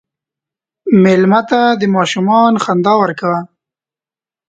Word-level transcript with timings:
مېلمه 1.03 1.41
ته 1.49 1.61
د 1.81 1.83
ماشومان 1.95 2.53
خندا 2.63 2.93
ورکوه. 3.01 3.39